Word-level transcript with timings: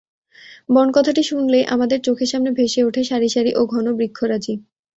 বন 0.69 0.87
কথাটি 0.91 1.21
শুনলেই 1.23 1.63
আমাদের 1.73 1.99
চোখের 2.03 2.29
সামনে 2.31 2.51
ভেসে 2.51 2.81
ওঠে 2.83 3.01
সারি 3.03 3.29
সারি 3.29 3.51
ও 3.55 3.61
ঘন 3.65 3.85
বৃক্ষরাজি। 3.97 4.53